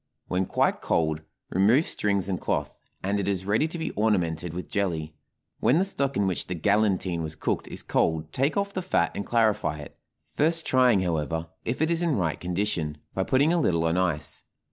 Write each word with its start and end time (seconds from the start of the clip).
When 0.27 0.47
quite 0.47 0.81
cold, 0.81 1.21
remove 1.51 1.87
strings 1.87 2.27
and 2.27 2.41
cloth, 2.41 2.79
and 3.03 3.19
it 3.19 3.27
is 3.27 3.45
ready 3.45 3.67
to 3.67 3.77
be 3.77 3.91
ornamented 3.91 4.51
with 4.51 4.67
jelly. 4.67 5.13
When 5.59 5.77
the 5.77 5.85
stock 5.85 6.17
in 6.17 6.25
which 6.25 6.47
the 6.47 6.55
galantine 6.55 7.21
was 7.21 7.35
cooked 7.35 7.67
is 7.67 7.83
cold 7.83 8.33
take 8.33 8.57
off 8.57 8.73
the 8.73 8.81
fat 8.81 9.11
and 9.13 9.27
clarify 9.27 9.77
it, 9.77 9.95
first 10.33 10.65
trying, 10.65 11.01
however, 11.01 11.49
if 11.65 11.83
it 11.83 11.91
is 11.91 12.01
in 12.01 12.15
right 12.15 12.39
condition, 12.39 12.97
by 13.13 13.23
putting 13.23 13.53
a 13.53 13.61
little 13.61 13.83
on 13.85 13.95
ice. 13.95 14.43